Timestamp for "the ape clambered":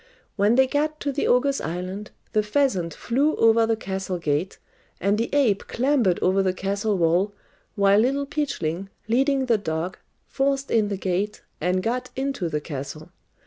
5.15-6.17